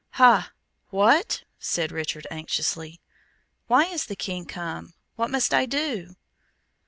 [0.13, 0.51] "Ha!
[0.87, 2.99] what?" said Richard, anxiously.
[3.67, 4.95] "Why is the King come?
[5.15, 6.15] What must I do?"